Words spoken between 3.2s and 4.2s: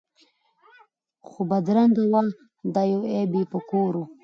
یې په کور وو